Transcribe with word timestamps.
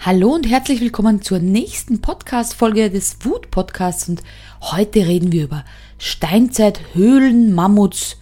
Hallo 0.00 0.32
und 0.32 0.48
herzlich 0.48 0.80
willkommen 0.80 1.22
zur 1.22 1.40
nächsten 1.40 2.00
Podcast-Folge 2.00 2.88
des 2.88 3.16
Wut-Podcasts 3.24 4.08
und 4.08 4.22
heute 4.60 5.00
reden 5.00 5.32
wir 5.32 5.42
über 5.42 5.64
Steinzeit, 5.98 6.80
Höhlen, 6.94 7.52
Mammuts 7.52 8.16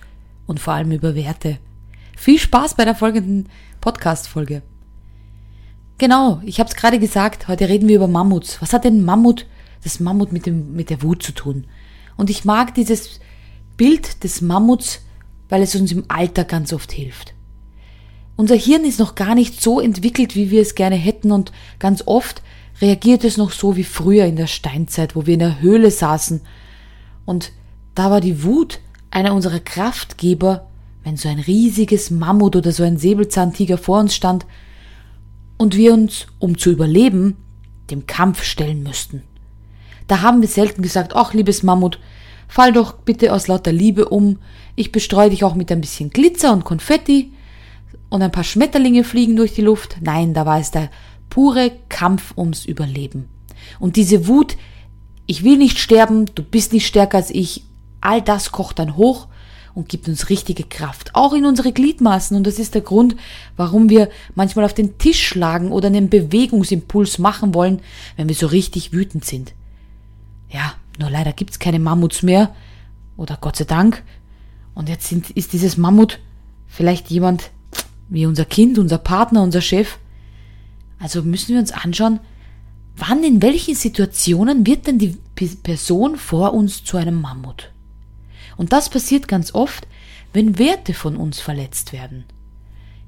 und 0.46 0.59
vor 0.59 0.73
allem 0.73 0.91
über 0.92 1.14
Werte. 1.14 1.59
Viel 2.16 2.38
Spaß 2.38 2.77
bei 2.77 2.86
der 2.86 2.95
folgenden 2.95 3.50
Podcast-Folge. 3.82 4.62
Genau, 5.98 6.41
ich 6.46 6.60
habe 6.60 6.70
es 6.70 6.77
gerade 6.77 6.98
gesagt, 6.98 7.46
heute 7.46 7.68
reden 7.68 7.90
wir 7.90 7.96
über 7.96 8.08
Mammuts. 8.08 8.62
Was 8.62 8.73
hat 8.73 8.84
denn 8.84 9.04
Mammut, 9.04 9.45
das 9.84 10.01
Mammut 10.01 10.32
mit, 10.32 10.46
dem, 10.46 10.73
mit 10.73 10.88
der 10.88 11.02
Wut 11.02 11.23
zu 11.23 11.32
tun? 11.32 11.66
Und 12.16 12.30
ich 12.30 12.46
mag 12.46 12.74
dieses 12.74 13.20
Bild 13.77 14.24
des 14.24 14.40
Mammuts, 14.40 15.02
weil 15.51 15.60
es 15.60 15.74
uns 15.74 15.93
im 15.93 16.06
Alter 16.09 16.45
ganz 16.45 16.73
oft 16.73 16.90
hilft. 16.90 17.35
Unser 18.36 18.56
Hirn 18.56 18.84
ist 18.84 18.98
noch 18.98 19.14
gar 19.14 19.34
nicht 19.34 19.62
so 19.62 19.80
entwickelt, 19.80 20.36
wie 20.36 20.50
wir 20.50 20.60
es 20.60 20.74
gerne 20.74 20.96
hätten 20.96 21.32
und 21.32 21.52
ganz 21.78 22.02
oft 22.06 22.42
reagiert 22.80 23.24
es 23.24 23.38
noch 23.38 23.50
so 23.50 23.76
wie 23.76 23.84
früher 23.84 24.26
in 24.26 24.36
der 24.36 24.46
Steinzeit, 24.46 25.16
wo 25.16 25.26
wir 25.26 25.34
in 25.34 25.40
der 25.40 25.60
Höhle 25.60 25.90
saßen. 25.90 26.42
Und 27.24 27.52
da 27.95 28.10
war 28.10 28.20
die 28.20 28.45
Wut 28.45 28.80
einer 29.10 29.34
unserer 29.34 29.60
Kraftgeber, 29.60 30.66
wenn 31.02 31.16
so 31.16 31.28
ein 31.28 31.38
riesiges 31.38 32.10
Mammut 32.10 32.56
oder 32.56 32.72
so 32.72 32.82
ein 32.82 32.98
Säbelzahntiger 32.98 33.78
vor 33.78 34.00
uns 34.00 34.14
stand 34.14 34.45
und 35.56 35.76
wir 35.76 35.95
uns, 35.95 36.26
um 36.38 36.59
zu 36.59 36.70
überleben, 36.70 37.37
dem 37.90 38.06
Kampf 38.06 38.42
stellen 38.42 38.82
müssten. 38.82 39.23
Da 40.09 40.20
haben 40.20 40.42
wir 40.42 40.48
selten 40.48 40.82
gesagt, 40.82 41.16
ach 41.16 41.32
liebes 41.32 41.62
Mammut, 41.62 41.98
fall 42.48 42.73
doch 42.73 42.93
bitte 42.93 43.32
aus 43.32 43.48
lauter 43.48 43.73
Liebe 43.73 44.09
um, 44.09 44.38
ich 44.74 44.93
bestreue 44.93 45.30
dich 45.30 45.45
auch 45.45 45.54
mit 45.54 45.73
ein 45.73 45.80
bisschen 45.80 46.10
Glitzer 46.10 46.52
und 46.52 46.65
Konfetti, 46.65 47.32
und 48.16 48.22
ein 48.22 48.32
paar 48.32 48.45
Schmetterlinge 48.45 49.04
fliegen 49.04 49.36
durch 49.36 49.52
die 49.52 49.62
Luft. 49.62 49.98
Nein, 50.00 50.32
da 50.32 50.46
war 50.46 50.59
es 50.59 50.70
der 50.70 50.90
pure 51.28 51.70
Kampf 51.90 52.32
ums 52.36 52.64
Überleben. 52.64 53.28
Und 53.78 53.96
diese 53.96 54.26
Wut, 54.26 54.56
ich 55.26 55.45
will 55.45 55.59
nicht 55.59 55.78
sterben, 55.78 56.24
du 56.34 56.42
bist 56.42 56.72
nicht 56.72 56.87
stärker 56.87 57.18
als 57.18 57.30
ich, 57.30 57.64
all 58.00 58.22
das 58.22 58.52
kocht 58.52 58.78
dann 58.78 58.96
hoch 58.96 59.28
und 59.74 59.90
gibt 59.90 60.09
uns 60.09 60.30
richtige 60.30 60.64
Kraft, 60.64 61.14
auch 61.14 61.34
in 61.34 61.44
unsere 61.44 61.72
Gliedmaßen. 61.72 62.34
Und 62.34 62.46
das 62.46 62.59
ist 62.59 62.74
der 62.74 62.80
Grund, 62.80 63.16
warum 63.54 63.90
wir 63.90 64.09
manchmal 64.34 64.64
auf 64.64 64.72
den 64.72 64.97
Tisch 64.97 65.22
schlagen 65.26 65.70
oder 65.70 65.88
einen 65.88 66.09
Bewegungsimpuls 66.09 67.19
machen 67.19 67.53
wollen, 67.53 67.81
wenn 68.16 68.28
wir 68.28 68.34
so 68.34 68.47
richtig 68.47 68.94
wütend 68.94 69.26
sind. 69.26 69.53
Ja, 70.48 70.72
nur 70.98 71.10
leider 71.10 71.34
gibt's 71.34 71.59
keine 71.59 71.81
Mammuts 71.81 72.22
mehr. 72.22 72.54
Oder 73.19 73.37
Gott 73.38 73.56
sei 73.56 73.64
Dank. 73.64 74.03
Und 74.75 74.88
jetzt 74.88 75.06
sind, 75.06 75.28
ist 75.28 75.53
dieses 75.53 75.76
Mammut 75.76 76.19
vielleicht 76.66 77.10
jemand, 77.10 77.50
wie 78.09 78.26
unser 78.26 78.44
Kind, 78.44 78.78
unser 78.78 78.99
Partner, 78.99 79.43
unser 79.43 79.60
Chef. 79.60 79.99
Also 80.99 81.22
müssen 81.22 81.53
wir 81.53 81.60
uns 81.60 81.72
anschauen, 81.72 82.21
wann, 82.97 83.22
in 83.25 83.43
welchen 83.43 83.75
Situationen 83.75 84.66
wird 84.66 84.87
denn 84.87 84.99
die 84.99 85.16
Person 85.62 86.16
vor 86.16 86.54
uns 86.54 86.84
zu 86.84 86.97
einem 86.97 87.21
Mammut? 87.21 87.71
Und 88.56 88.72
das 88.72 88.88
passiert 88.88 89.28
ganz 89.28 89.54
oft, 89.54 89.87
wenn 90.32 90.59
Werte 90.59 90.94
von 90.94 91.16
uns 91.16 91.41
verletzt 91.41 91.93
werden. 91.93 92.25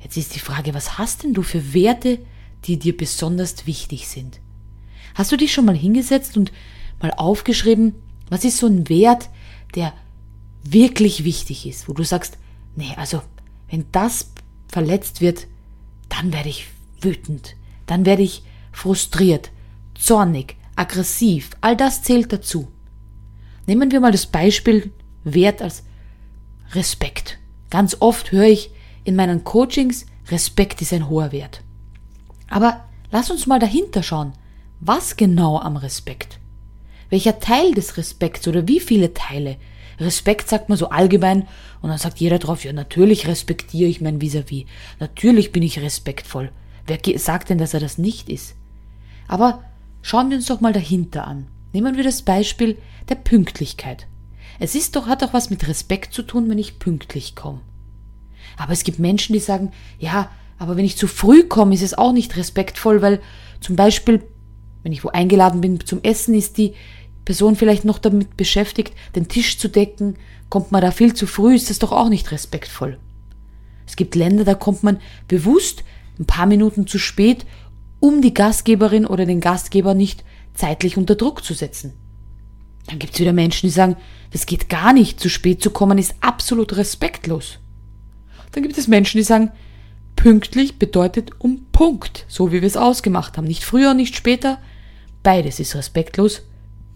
Jetzt 0.00 0.16
ist 0.16 0.34
die 0.34 0.40
Frage, 0.40 0.74
was 0.74 0.98
hast 0.98 1.22
denn 1.22 1.34
du 1.34 1.42
für 1.42 1.74
Werte, 1.74 2.18
die 2.64 2.78
dir 2.78 2.96
besonders 2.96 3.66
wichtig 3.66 4.08
sind? 4.08 4.40
Hast 5.14 5.32
du 5.32 5.36
dich 5.36 5.52
schon 5.52 5.64
mal 5.64 5.76
hingesetzt 5.76 6.36
und 6.36 6.52
mal 7.00 7.12
aufgeschrieben, 7.16 7.94
was 8.28 8.44
ist 8.44 8.58
so 8.58 8.66
ein 8.66 8.88
Wert, 8.88 9.30
der 9.74 9.92
wirklich 10.62 11.24
wichtig 11.24 11.66
ist, 11.66 11.88
wo 11.88 11.92
du 11.92 12.04
sagst, 12.04 12.38
nee, 12.76 12.94
also 12.96 13.22
wenn 13.68 13.86
das 13.92 14.30
verletzt 14.68 15.20
wird, 15.20 15.46
dann 16.08 16.32
werde 16.32 16.48
ich 16.48 16.66
wütend, 17.00 17.56
dann 17.86 18.06
werde 18.06 18.22
ich 18.22 18.42
frustriert, 18.72 19.50
zornig, 19.94 20.56
aggressiv, 20.76 21.50
all 21.60 21.76
das 21.76 22.02
zählt 22.02 22.32
dazu. 22.32 22.68
Nehmen 23.66 23.90
wir 23.90 24.00
mal 24.00 24.12
das 24.12 24.26
Beispiel 24.26 24.92
Wert 25.24 25.60
als 25.60 25.82
Respekt. 26.72 27.38
Ganz 27.70 27.96
oft 28.00 28.32
höre 28.32 28.46
ich 28.46 28.70
in 29.04 29.16
meinen 29.16 29.44
Coachings, 29.44 30.06
Respekt 30.30 30.82
ist 30.82 30.92
ein 30.92 31.08
hoher 31.08 31.32
Wert. 31.32 31.62
Aber 32.48 32.84
lass 33.10 33.30
uns 33.30 33.46
mal 33.46 33.58
dahinter 33.58 34.02
schauen. 34.02 34.32
Was 34.80 35.16
genau 35.16 35.58
am 35.58 35.76
Respekt? 35.76 36.38
Welcher 37.10 37.40
Teil 37.40 37.72
des 37.72 37.96
Respekts 37.96 38.46
oder 38.46 38.68
wie 38.68 38.80
viele 38.80 39.14
Teile 39.14 39.56
Respekt 40.00 40.48
sagt 40.48 40.68
man 40.68 40.78
so 40.78 40.90
allgemein 40.90 41.46
und 41.82 41.90
dann 41.90 41.98
sagt 41.98 42.18
jeder 42.18 42.38
drauf, 42.38 42.64
ja, 42.64 42.72
natürlich 42.72 43.26
respektiere 43.26 43.90
ich 43.90 44.00
mein 44.00 44.20
Vis-à-vis. 44.20 44.64
-vis. 44.64 44.66
Natürlich 45.00 45.52
bin 45.52 45.62
ich 45.62 45.80
respektvoll. 45.80 46.50
Wer 46.86 46.98
sagt 47.18 47.50
denn, 47.50 47.58
dass 47.58 47.74
er 47.74 47.80
das 47.80 47.98
nicht 47.98 48.28
ist? 48.28 48.54
Aber 49.26 49.62
schauen 50.02 50.30
wir 50.30 50.36
uns 50.36 50.46
doch 50.46 50.60
mal 50.60 50.72
dahinter 50.72 51.26
an. 51.26 51.48
Nehmen 51.72 51.96
wir 51.96 52.04
das 52.04 52.22
Beispiel 52.22 52.78
der 53.08 53.16
Pünktlichkeit. 53.16 54.06
Es 54.58 54.74
ist 54.74 54.96
doch, 54.96 55.06
hat 55.06 55.22
doch 55.22 55.34
was 55.34 55.50
mit 55.50 55.68
Respekt 55.68 56.14
zu 56.14 56.22
tun, 56.22 56.48
wenn 56.48 56.58
ich 56.58 56.78
pünktlich 56.78 57.36
komme. 57.36 57.60
Aber 58.56 58.72
es 58.72 58.84
gibt 58.84 58.98
Menschen, 58.98 59.34
die 59.34 59.38
sagen, 59.38 59.72
ja, 59.98 60.30
aber 60.58 60.76
wenn 60.76 60.84
ich 60.84 60.96
zu 60.96 61.06
früh 61.06 61.44
komme, 61.44 61.74
ist 61.74 61.82
es 61.82 61.96
auch 61.96 62.12
nicht 62.12 62.36
respektvoll, 62.36 63.02
weil 63.02 63.20
zum 63.60 63.76
Beispiel, 63.76 64.22
wenn 64.82 64.92
ich 64.92 65.04
wo 65.04 65.08
eingeladen 65.08 65.60
bin 65.60 65.80
zum 65.80 66.02
Essen, 66.02 66.34
ist 66.34 66.58
die 66.58 66.74
Person 67.28 67.56
vielleicht 67.56 67.84
noch 67.84 67.98
damit 67.98 68.38
beschäftigt, 68.38 68.94
den 69.14 69.28
Tisch 69.28 69.58
zu 69.58 69.68
decken, 69.68 70.16
kommt 70.48 70.72
man 70.72 70.80
da 70.80 70.90
viel 70.90 71.12
zu 71.12 71.26
früh, 71.26 71.54
ist 71.54 71.68
das 71.68 71.78
doch 71.78 71.92
auch 71.92 72.08
nicht 72.08 72.32
respektvoll. 72.32 72.98
Es 73.86 73.96
gibt 73.96 74.14
Länder, 74.14 74.44
da 74.44 74.54
kommt 74.54 74.82
man 74.82 74.98
bewusst 75.28 75.84
ein 76.18 76.24
paar 76.24 76.46
Minuten 76.46 76.86
zu 76.86 76.98
spät, 76.98 77.44
um 78.00 78.22
die 78.22 78.32
Gastgeberin 78.32 79.04
oder 79.04 79.26
den 79.26 79.42
Gastgeber 79.42 79.92
nicht 79.92 80.24
zeitlich 80.54 80.96
unter 80.96 81.16
Druck 81.16 81.44
zu 81.44 81.52
setzen. 81.52 81.92
Dann 82.86 82.98
gibt 82.98 83.12
es 83.12 83.20
wieder 83.20 83.34
Menschen, 83.34 83.66
die 83.66 83.74
sagen, 83.74 83.98
das 84.30 84.46
geht 84.46 84.70
gar 84.70 84.94
nicht, 84.94 85.20
zu 85.20 85.28
spät 85.28 85.62
zu 85.62 85.68
kommen 85.68 85.98
ist 85.98 86.14
absolut 86.22 86.78
respektlos. 86.78 87.58
Dann 88.52 88.62
gibt 88.62 88.78
es 88.78 88.88
Menschen, 88.88 89.18
die 89.18 89.24
sagen, 89.24 89.50
pünktlich 90.16 90.78
bedeutet 90.78 91.32
um 91.40 91.66
Punkt, 91.72 92.24
so 92.26 92.52
wie 92.52 92.62
wir 92.62 92.66
es 92.66 92.78
ausgemacht 92.78 93.36
haben, 93.36 93.46
nicht 93.46 93.64
früher, 93.64 93.92
nicht 93.92 94.16
später. 94.16 94.58
Beides 95.22 95.60
ist 95.60 95.74
respektlos 95.74 96.40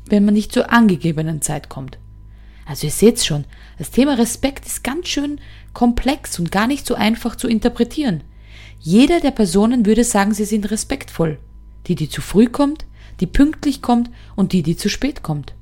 wenn 0.06 0.24
man 0.24 0.34
nicht 0.34 0.52
zur 0.52 0.72
angegebenen 0.72 1.42
Zeit 1.42 1.68
kommt. 1.68 1.98
Also 2.66 2.86
ihr 2.86 2.92
seht 2.92 3.22
schon, 3.22 3.44
das 3.78 3.90
Thema 3.90 4.14
Respekt 4.14 4.66
ist 4.66 4.84
ganz 4.84 5.08
schön 5.08 5.40
komplex 5.72 6.38
und 6.38 6.52
gar 6.52 6.66
nicht 6.66 6.86
so 6.86 6.94
einfach 6.94 7.36
zu 7.36 7.48
interpretieren. 7.48 8.22
Jeder 8.78 9.20
der 9.20 9.30
Personen 9.30 9.86
würde 9.86 10.04
sagen, 10.04 10.34
sie 10.34 10.44
sind 10.44 10.70
respektvoll. 10.70 11.38
Die, 11.86 11.94
die 11.94 12.08
zu 12.08 12.20
früh 12.20 12.46
kommt, 12.46 12.86
die 13.20 13.26
pünktlich 13.26 13.82
kommt 13.82 14.10
und 14.36 14.52
die, 14.52 14.62
die 14.62 14.76
zu 14.76 14.88
spät 14.88 15.22
kommt. 15.22 15.54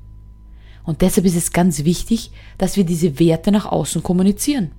Und 0.84 1.02
deshalb 1.02 1.26
ist 1.26 1.36
es 1.36 1.52
ganz 1.52 1.84
wichtig, 1.84 2.30
dass 2.58 2.76
wir 2.76 2.84
diese 2.84 3.18
Werte 3.18 3.52
nach 3.52 3.66
außen 3.66 4.02
kommunizieren. 4.02 4.72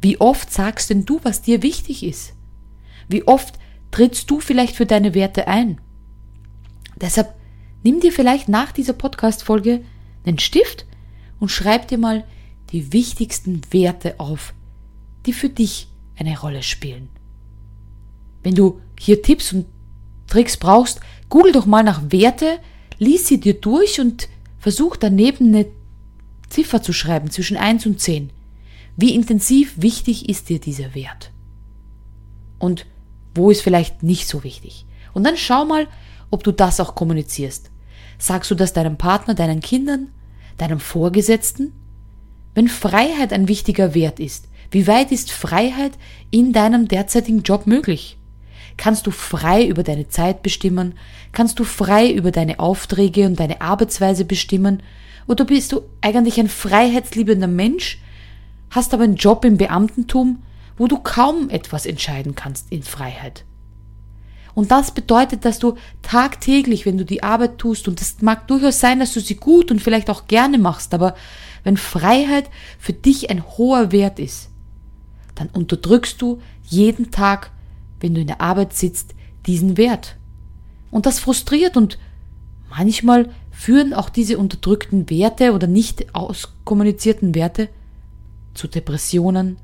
Wie 0.00 0.20
oft 0.20 0.52
sagst 0.52 0.90
denn 0.90 1.04
du, 1.04 1.20
was 1.22 1.42
dir 1.42 1.62
wichtig 1.62 2.02
ist? 2.02 2.34
Wie 3.08 3.26
oft 3.26 3.54
trittst 3.90 4.30
du 4.30 4.40
vielleicht 4.40 4.76
für 4.76 4.86
deine 4.86 5.14
Werte 5.14 5.48
ein? 5.48 5.80
Deshalb 7.00 7.34
Nimm 7.86 8.00
dir 8.00 8.10
vielleicht 8.10 8.48
nach 8.48 8.72
dieser 8.72 8.94
Podcast-Folge 8.94 9.80
einen 10.24 10.40
Stift 10.40 10.86
und 11.38 11.50
schreib 11.50 11.86
dir 11.86 11.98
mal 11.98 12.24
die 12.72 12.92
wichtigsten 12.92 13.60
Werte 13.70 14.18
auf, 14.18 14.54
die 15.24 15.32
für 15.32 15.48
dich 15.48 15.86
eine 16.16 16.36
Rolle 16.36 16.64
spielen. 16.64 17.08
Wenn 18.42 18.56
du 18.56 18.80
hier 18.98 19.22
Tipps 19.22 19.52
und 19.52 19.66
Tricks 20.26 20.56
brauchst, 20.56 20.98
google 21.28 21.52
doch 21.52 21.66
mal 21.66 21.84
nach 21.84 22.10
Werte, 22.10 22.58
lies 22.98 23.28
sie 23.28 23.38
dir 23.38 23.54
durch 23.54 24.00
und 24.00 24.28
versuch 24.58 24.96
daneben 24.96 25.54
eine 25.54 25.66
Ziffer 26.48 26.82
zu 26.82 26.92
schreiben 26.92 27.30
zwischen 27.30 27.56
1 27.56 27.86
und 27.86 28.00
10. 28.00 28.30
Wie 28.96 29.14
intensiv 29.14 29.80
wichtig 29.80 30.28
ist 30.28 30.48
dir 30.48 30.58
dieser 30.58 30.96
Wert? 30.96 31.30
Und 32.58 32.84
wo 33.32 33.48
ist 33.48 33.60
vielleicht 33.60 34.02
nicht 34.02 34.26
so 34.26 34.42
wichtig? 34.42 34.86
Und 35.14 35.22
dann 35.22 35.36
schau 35.36 35.64
mal, 35.64 35.86
ob 36.32 36.42
du 36.42 36.50
das 36.50 36.80
auch 36.80 36.96
kommunizierst. 36.96 37.70
Sagst 38.18 38.50
du 38.50 38.54
das 38.54 38.72
deinem 38.72 38.96
Partner, 38.96 39.34
deinen 39.34 39.60
Kindern, 39.60 40.08
deinem 40.58 40.80
Vorgesetzten? 40.80 41.72
Wenn 42.54 42.68
Freiheit 42.68 43.32
ein 43.32 43.48
wichtiger 43.48 43.94
Wert 43.94 44.20
ist, 44.20 44.48
wie 44.70 44.86
weit 44.86 45.12
ist 45.12 45.30
Freiheit 45.30 45.92
in 46.30 46.52
deinem 46.52 46.88
derzeitigen 46.88 47.42
Job 47.42 47.66
möglich? 47.66 48.18
Kannst 48.76 49.06
du 49.06 49.10
frei 49.10 49.66
über 49.66 49.82
deine 49.82 50.08
Zeit 50.08 50.42
bestimmen? 50.42 50.94
Kannst 51.32 51.58
du 51.58 51.64
frei 51.64 52.10
über 52.10 52.30
deine 52.30 52.58
Aufträge 52.58 53.26
und 53.26 53.40
deine 53.40 53.60
Arbeitsweise 53.60 54.24
bestimmen? 54.24 54.82
Oder 55.26 55.44
bist 55.44 55.72
du 55.72 55.82
eigentlich 56.00 56.38
ein 56.38 56.48
freiheitsliebender 56.48 57.46
Mensch, 57.46 57.98
hast 58.70 58.92
aber 58.94 59.04
einen 59.04 59.16
Job 59.16 59.44
im 59.44 59.56
Beamtentum, 59.56 60.42
wo 60.76 60.86
du 60.86 60.98
kaum 60.98 61.48
etwas 61.48 61.86
entscheiden 61.86 62.34
kannst 62.34 62.70
in 62.70 62.82
Freiheit? 62.82 63.44
Und 64.56 64.70
das 64.70 64.90
bedeutet, 64.90 65.44
dass 65.44 65.58
du 65.58 65.74
tagtäglich, 66.00 66.86
wenn 66.86 66.96
du 66.96 67.04
die 67.04 67.22
Arbeit 67.22 67.58
tust, 67.58 67.88
und 67.88 68.00
das 68.00 68.22
mag 68.22 68.48
durchaus 68.48 68.80
sein, 68.80 69.00
dass 69.00 69.12
du 69.12 69.20
sie 69.20 69.36
gut 69.36 69.70
und 69.70 69.82
vielleicht 69.82 70.08
auch 70.08 70.28
gerne 70.28 70.56
machst, 70.56 70.94
aber 70.94 71.14
wenn 71.62 71.76
Freiheit 71.76 72.48
für 72.78 72.94
dich 72.94 73.28
ein 73.28 73.44
hoher 73.44 73.92
Wert 73.92 74.18
ist, 74.18 74.48
dann 75.34 75.48
unterdrückst 75.48 76.22
du 76.22 76.40
jeden 76.62 77.10
Tag, 77.10 77.50
wenn 78.00 78.14
du 78.14 78.22
in 78.22 78.28
der 78.28 78.40
Arbeit 78.40 78.72
sitzt, 78.72 79.14
diesen 79.44 79.76
Wert. 79.76 80.16
Und 80.90 81.04
das 81.04 81.18
frustriert 81.18 81.76
und 81.76 81.98
manchmal 82.70 83.28
führen 83.50 83.92
auch 83.92 84.08
diese 84.08 84.38
unterdrückten 84.38 85.10
Werte 85.10 85.52
oder 85.52 85.66
nicht 85.66 86.14
auskommunizierten 86.14 87.34
Werte 87.34 87.68
zu 88.54 88.68
Depressionen, 88.68 89.58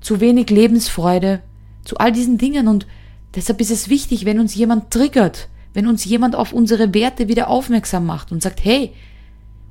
zu 0.00 0.20
wenig 0.20 0.48
Lebensfreude, 0.48 1.42
zu 1.84 1.98
all 1.98 2.12
diesen 2.12 2.38
Dingen 2.38 2.66
und 2.66 2.86
deshalb 3.34 3.60
ist 3.60 3.70
es 3.70 3.88
wichtig, 3.88 4.24
wenn 4.24 4.40
uns 4.40 4.54
jemand 4.54 4.90
triggert, 4.90 5.48
wenn 5.74 5.86
uns 5.86 6.04
jemand 6.04 6.36
auf 6.36 6.52
unsere 6.52 6.92
Werte 6.94 7.28
wieder 7.28 7.48
aufmerksam 7.48 8.06
macht 8.06 8.32
und 8.32 8.42
sagt, 8.42 8.64
hey, 8.64 8.92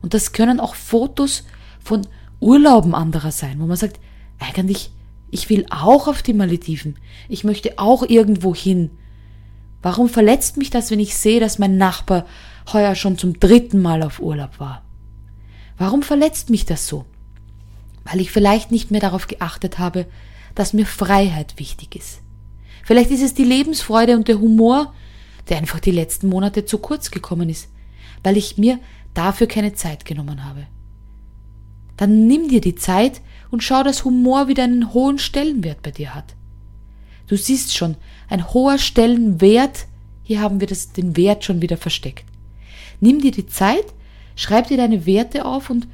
und 0.01 0.13
das 0.13 0.31
können 0.31 0.59
auch 0.59 0.75
Fotos 0.75 1.43
von 1.83 2.07
Urlauben 2.39 2.95
anderer 2.95 3.31
sein, 3.31 3.59
wo 3.59 3.65
man 3.65 3.77
sagt, 3.77 3.99
eigentlich, 4.39 4.91
ich 5.29 5.49
will 5.49 5.65
auch 5.69 6.07
auf 6.07 6.21
die 6.21 6.33
Malediven, 6.33 6.97
ich 7.29 7.43
möchte 7.43 7.77
auch 7.77 8.03
irgendwo 8.03 8.53
hin. 8.55 8.91
Warum 9.81 10.09
verletzt 10.09 10.57
mich 10.57 10.69
das, 10.69 10.91
wenn 10.91 10.99
ich 10.99 11.15
sehe, 11.15 11.39
dass 11.39 11.59
mein 11.59 11.77
Nachbar 11.77 12.25
heuer 12.73 12.95
schon 12.95 13.17
zum 13.17 13.39
dritten 13.39 13.81
Mal 13.81 14.03
auf 14.03 14.19
Urlaub 14.19 14.59
war? 14.59 14.83
Warum 15.77 16.03
verletzt 16.03 16.49
mich 16.49 16.65
das 16.65 16.87
so? 16.87 17.05
Weil 18.03 18.19
ich 18.19 18.31
vielleicht 18.31 18.71
nicht 18.71 18.91
mehr 18.91 19.01
darauf 19.01 19.27
geachtet 19.27 19.79
habe, 19.79 20.05
dass 20.53 20.73
mir 20.73 20.85
Freiheit 20.85 21.57
wichtig 21.57 21.95
ist. 21.95 22.21
Vielleicht 22.83 23.11
ist 23.11 23.21
es 23.21 23.33
die 23.33 23.43
Lebensfreude 23.43 24.15
und 24.15 24.27
der 24.27 24.39
Humor, 24.39 24.93
der 25.49 25.57
einfach 25.57 25.79
die 25.79 25.91
letzten 25.91 26.29
Monate 26.29 26.65
zu 26.65 26.77
kurz 26.77 27.11
gekommen 27.11 27.49
ist, 27.49 27.69
weil 28.23 28.37
ich 28.37 28.57
mir 28.57 28.79
dafür 29.13 29.47
keine 29.47 29.73
Zeit 29.73 30.05
genommen 30.05 30.45
habe. 30.45 30.67
Dann 31.97 32.27
nimm 32.27 32.47
dir 32.47 32.61
die 32.61 32.75
Zeit 32.75 33.21
und 33.51 33.63
schau, 33.63 33.83
dass 33.83 34.05
Humor 34.05 34.47
wieder 34.47 34.63
einen 34.63 34.93
hohen 34.93 35.19
Stellenwert 35.19 35.81
bei 35.83 35.91
dir 35.91 36.15
hat. 36.15 36.35
Du 37.27 37.37
siehst 37.37 37.75
schon, 37.75 37.95
ein 38.29 38.53
hoher 38.53 38.77
Stellenwert, 38.77 39.85
hier 40.23 40.41
haben 40.41 40.59
wir 40.59 40.67
das, 40.67 40.93
den 40.93 41.15
Wert 41.17 41.43
schon 41.43 41.61
wieder 41.61 41.77
versteckt. 41.77 42.25
Nimm 42.99 43.21
dir 43.21 43.31
die 43.31 43.45
Zeit, 43.45 43.85
schreib 44.35 44.67
dir 44.67 44.77
deine 44.77 45.05
Werte 45.05 45.45
auf 45.45 45.69
und 45.69 45.87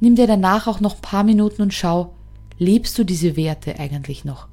nimm 0.00 0.16
dir 0.16 0.26
danach 0.26 0.66
auch 0.66 0.80
noch 0.80 0.96
ein 0.96 1.02
paar 1.02 1.24
Minuten 1.24 1.62
und 1.62 1.74
schau, 1.74 2.14
lebst 2.58 2.98
du 2.98 3.04
diese 3.04 3.36
Werte 3.36 3.78
eigentlich 3.78 4.24
noch? 4.24 4.48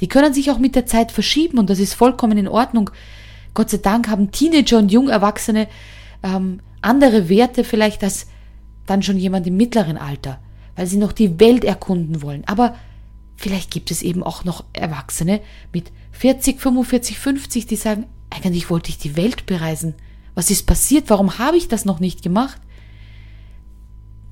Die 0.00 0.08
können 0.08 0.34
sich 0.34 0.50
auch 0.50 0.58
mit 0.58 0.74
der 0.74 0.86
Zeit 0.86 1.12
verschieben 1.12 1.58
und 1.58 1.70
das 1.70 1.78
ist 1.78 1.94
vollkommen 1.94 2.38
in 2.38 2.48
Ordnung. 2.48 2.90
Gott 3.54 3.70
sei 3.70 3.78
Dank 3.78 4.08
haben 4.08 4.32
Teenager 4.32 4.78
und 4.78 4.90
Jungerwachsene 4.90 5.68
ähm, 6.22 6.60
andere 6.80 7.28
Werte 7.28 7.64
vielleicht 7.64 8.02
als 8.02 8.26
dann 8.86 9.02
schon 9.02 9.16
jemand 9.16 9.46
im 9.46 9.56
mittleren 9.56 9.96
Alter, 9.96 10.40
weil 10.76 10.86
sie 10.86 10.98
noch 10.98 11.12
die 11.12 11.40
Welt 11.40 11.64
erkunden 11.64 12.22
wollen. 12.22 12.42
Aber 12.46 12.74
vielleicht 13.36 13.70
gibt 13.70 13.90
es 13.90 14.02
eben 14.02 14.22
auch 14.22 14.44
noch 14.44 14.64
Erwachsene 14.72 15.40
mit 15.72 15.90
40, 16.12 16.60
45, 16.60 17.18
50, 17.18 17.66
die 17.66 17.76
sagen, 17.76 18.06
eigentlich 18.30 18.70
wollte 18.70 18.90
ich 18.90 18.98
die 18.98 19.16
Welt 19.16 19.46
bereisen. 19.46 19.94
Was 20.34 20.50
ist 20.50 20.66
passiert? 20.66 21.08
Warum 21.08 21.38
habe 21.38 21.56
ich 21.56 21.68
das 21.68 21.84
noch 21.84 22.00
nicht 22.00 22.22
gemacht? 22.22 22.60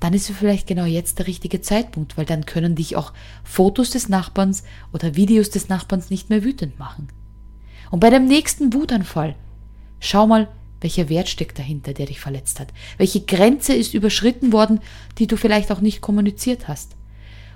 Dann 0.03 0.13
ist 0.13 0.29
vielleicht 0.29 0.67
genau 0.67 0.83
jetzt 0.83 1.19
der 1.19 1.27
richtige 1.27 1.61
Zeitpunkt, 1.61 2.17
weil 2.17 2.25
dann 2.25 2.45
können 2.45 2.75
dich 2.75 2.97
auch 2.97 3.13
Fotos 3.45 3.91
des 3.91 4.09
Nachbarns 4.09 4.63
oder 4.91 5.15
Videos 5.15 5.49
des 5.49 5.69
Nachbarns 5.69 6.09
nicht 6.09 6.29
mehr 6.29 6.43
wütend 6.43 6.77
machen. 6.77 7.07
Und 7.89 8.01
bei 8.01 8.09
dem 8.09 8.25
nächsten 8.25 8.73
Wutanfall, 8.73 9.33
schau 10.01 10.27
mal, 10.27 10.49
welcher 10.81 11.07
Wert 11.07 11.29
steckt 11.29 11.57
dahinter, 11.57 11.93
der 11.93 12.07
dich 12.07 12.19
verletzt 12.19 12.59
hat? 12.59 12.73
Welche 12.97 13.21
Grenze 13.21 13.73
ist 13.73 13.93
überschritten 13.93 14.51
worden, 14.51 14.81
die 15.19 15.27
du 15.27 15.37
vielleicht 15.37 15.71
auch 15.71 15.79
nicht 15.79 16.01
kommuniziert 16.01 16.67
hast? 16.67 16.97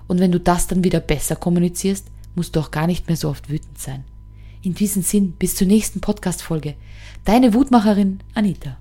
Und 0.07 0.21
wenn 0.21 0.31
du 0.31 0.39
das 0.39 0.67
dann 0.67 0.85
wieder 0.85 1.01
besser 1.01 1.35
kommunizierst, 1.35 2.07
musst 2.33 2.55
du 2.55 2.61
auch 2.61 2.71
gar 2.71 2.87
nicht 2.87 3.09
mehr 3.09 3.17
so 3.17 3.27
oft 3.27 3.49
wütend 3.49 3.77
sein. 3.77 4.05
In 4.61 4.73
diesem 4.73 5.01
Sinn, 5.01 5.33
bis 5.33 5.55
zur 5.55 5.67
nächsten 5.67 5.99
Podcast-Folge. 5.99 6.75
Deine 7.25 7.53
Wutmacherin 7.53 8.19
Anita. 8.33 8.77